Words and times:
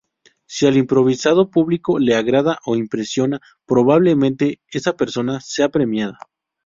Si 0.47 0.65
al 0.65 0.77
improvisado 0.77 1.51
público 1.51 1.99
le 1.99 2.15
agrada 2.15 2.57
o 2.65 2.75
impresiona, 2.75 3.39
probablemente 3.67 4.59
esa 4.71 4.97
persona 4.97 5.39
sea 5.41 5.69
premiada. 5.69 6.17